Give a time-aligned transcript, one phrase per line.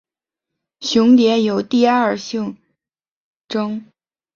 [0.79, 2.57] 雄蝶有第二性
[3.47, 3.85] 征。